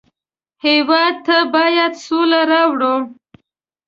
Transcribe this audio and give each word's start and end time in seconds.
هېواد 0.65 1.15
ته 1.25 1.37
باید 1.53 1.93
سوله 2.05 2.41
راوړو 2.51 2.95